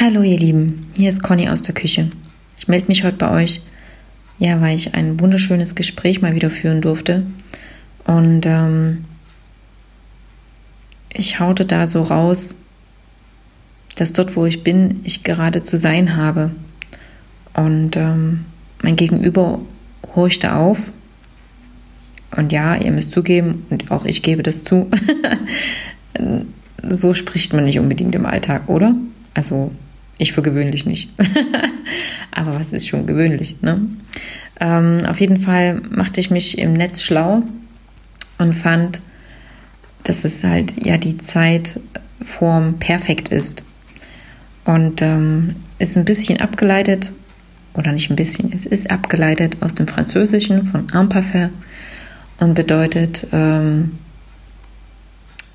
Hallo 0.00 0.22
ihr 0.22 0.38
Lieben, 0.38 0.86
hier 0.96 1.08
ist 1.08 1.24
Conny 1.24 1.48
aus 1.48 1.62
der 1.62 1.74
Küche. 1.74 2.08
Ich 2.56 2.68
melde 2.68 2.86
mich 2.86 3.02
heute 3.02 3.16
bei 3.16 3.32
euch, 3.32 3.60
ja, 4.38 4.60
weil 4.60 4.76
ich 4.76 4.94
ein 4.94 5.18
wunderschönes 5.18 5.74
Gespräch 5.74 6.22
mal 6.22 6.36
wieder 6.36 6.50
führen 6.50 6.80
durfte. 6.80 7.26
Und 8.06 8.46
ähm, 8.46 9.06
ich 11.12 11.40
haute 11.40 11.64
da 11.64 11.88
so 11.88 12.02
raus, 12.02 12.54
dass 13.96 14.12
dort, 14.12 14.36
wo 14.36 14.46
ich 14.46 14.62
bin, 14.62 15.00
ich 15.02 15.24
gerade 15.24 15.64
zu 15.64 15.76
sein 15.76 16.14
habe. 16.16 16.52
Und 17.54 17.96
ähm, 17.96 18.44
mein 18.80 18.94
Gegenüber 18.94 19.60
horchte 20.14 20.52
auf. 20.54 20.92
Und 22.36 22.52
ja, 22.52 22.76
ihr 22.76 22.92
müsst 22.92 23.10
zugeben, 23.10 23.66
und 23.68 23.90
auch 23.90 24.04
ich 24.04 24.22
gebe 24.22 24.44
das 24.44 24.62
zu, 24.62 24.88
so 26.88 27.14
spricht 27.14 27.52
man 27.52 27.64
nicht 27.64 27.80
unbedingt 27.80 28.14
im 28.14 28.26
Alltag, 28.26 28.68
oder? 28.68 28.94
Also 29.34 29.72
ich 30.18 30.32
für 30.32 30.42
gewöhnlich 30.42 30.84
nicht. 30.86 31.10
Aber 32.30 32.58
was 32.58 32.72
ist 32.72 32.88
schon 32.88 33.06
gewöhnlich? 33.06 33.56
Ne? 33.62 33.88
Ähm, 34.60 34.98
auf 35.06 35.20
jeden 35.20 35.38
Fall 35.38 35.80
machte 35.90 36.20
ich 36.20 36.30
mich 36.30 36.58
im 36.58 36.72
Netz 36.72 37.02
schlau 37.02 37.42
und 38.38 38.54
fand, 38.54 39.00
dass 40.04 40.24
es 40.24 40.44
halt 40.44 40.84
ja 40.84 40.98
die 40.98 41.16
Zeitform 41.16 42.78
perfekt 42.78 43.28
ist. 43.28 43.64
Und 44.64 45.00
ähm, 45.00 45.56
ist 45.78 45.96
ein 45.96 46.04
bisschen 46.04 46.40
abgeleitet, 46.40 47.12
oder 47.74 47.92
nicht 47.92 48.10
ein 48.10 48.16
bisschen, 48.16 48.52
es 48.52 48.66
ist 48.66 48.90
abgeleitet 48.90 49.56
aus 49.60 49.74
dem 49.74 49.86
Französischen 49.86 50.66
von 50.66 50.88
imparfait 50.88 51.50
und 52.38 52.54
bedeutet 52.54 53.26
ähm, 53.32 53.98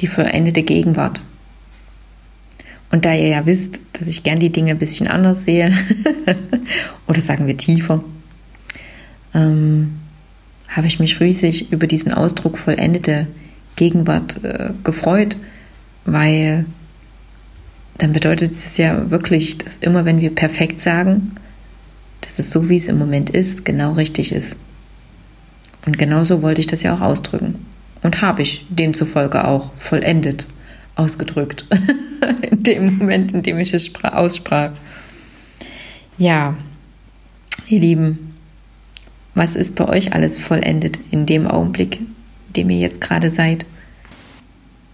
die 0.00 0.06
vollendete 0.06 0.62
Gegenwart. 0.62 1.20
Und 2.92 3.06
da 3.06 3.14
ihr 3.14 3.28
ja 3.28 3.46
wisst, 3.46 3.80
dass 3.94 4.06
ich 4.06 4.22
gern 4.22 4.38
die 4.38 4.52
Dinge 4.52 4.72
ein 4.72 4.78
bisschen 4.78 5.08
anders 5.08 5.44
sehe, 5.44 5.72
oder 7.08 7.20
sagen 7.20 7.46
wir 7.46 7.56
tiefer, 7.56 8.04
ähm, 9.34 9.94
habe 10.68 10.86
ich 10.86 11.00
mich 11.00 11.18
riesig 11.18 11.72
über 11.72 11.86
diesen 11.86 12.12
Ausdruck 12.12 12.58
vollendete 12.58 13.26
Gegenwart 13.76 14.44
äh, 14.44 14.70
gefreut, 14.84 15.38
weil 16.04 16.66
dann 17.96 18.12
bedeutet 18.12 18.52
es 18.52 18.76
ja 18.76 19.10
wirklich, 19.10 19.58
dass 19.58 19.78
immer 19.78 20.04
wenn 20.04 20.20
wir 20.20 20.34
perfekt 20.34 20.78
sagen, 20.78 21.32
dass 22.20 22.38
es 22.38 22.50
so, 22.50 22.68
wie 22.68 22.76
es 22.76 22.88
im 22.88 22.98
Moment 22.98 23.30
ist, 23.30 23.64
genau 23.64 23.92
richtig 23.92 24.32
ist. 24.32 24.58
Und 25.86 25.98
genauso 25.98 26.42
wollte 26.42 26.60
ich 26.60 26.66
das 26.66 26.82
ja 26.82 26.94
auch 26.94 27.00
ausdrücken. 27.00 27.66
Und 28.02 28.20
habe 28.20 28.42
ich 28.42 28.66
demzufolge 28.68 29.46
auch 29.46 29.72
vollendet 29.78 30.48
ausgedrückt. 30.94 31.66
dem 32.66 32.98
Moment, 32.98 33.32
in 33.32 33.42
dem 33.42 33.58
ich 33.58 33.74
es 33.74 33.92
aussprach. 34.02 34.72
Ja, 36.18 36.56
ihr 37.68 37.80
Lieben, 37.80 38.34
was 39.34 39.56
ist 39.56 39.76
bei 39.76 39.88
euch 39.88 40.12
alles 40.12 40.38
vollendet 40.38 41.00
in 41.10 41.26
dem 41.26 41.46
Augenblick, 41.46 42.00
in 42.00 42.52
dem 42.56 42.70
ihr 42.70 42.78
jetzt 42.78 43.00
gerade 43.00 43.30
seid? 43.30 43.66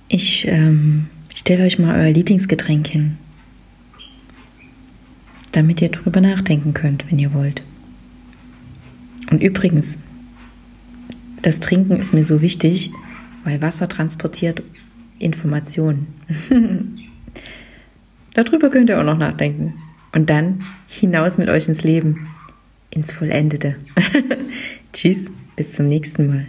Ich 0.09 0.47
ähm, 0.49 1.09
stelle 1.35 1.65
euch 1.65 1.79
mal 1.79 1.99
euer 2.01 2.13
Lieblingsgetränk 2.13 2.87
hin, 2.87 3.19
damit 5.53 5.83
ihr 5.83 5.91
drüber 5.91 6.21
nachdenken 6.21 6.73
könnt, 6.73 7.11
wenn 7.11 7.19
ihr 7.19 7.35
wollt. 7.35 7.63
Und 9.31 9.43
übrigens, 9.43 9.99
das 11.43 11.61
Trinken 11.61 12.01
ist 12.01 12.15
mir 12.15 12.25
so 12.25 12.41
wichtig, 12.41 12.91
weil 13.45 13.61
Wasser 13.61 13.89
transportiert 13.89 14.63
Informationen. 15.19 16.07
Darüber 18.45 18.71
könnt 18.71 18.89
ihr 18.89 19.01
auch 19.01 19.05
noch 19.05 19.19
nachdenken. 19.19 19.75
Und 20.13 20.31
dann 20.31 20.63
hinaus 20.87 21.39
mit 21.39 21.49
euch 21.49 21.67
ins 21.67 21.83
Leben, 21.83 22.29
ins 22.89 23.11
Vollendete. 23.11 23.75
Tschüss, 24.93 25.33
bis 25.57 25.73
zum 25.73 25.89
nächsten 25.89 26.29
Mal. 26.29 26.47